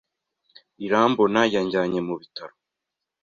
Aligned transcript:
Irambona 0.85 1.41
yajyanywe 1.53 1.99
mu 2.07 2.15
bitaro. 2.21 2.55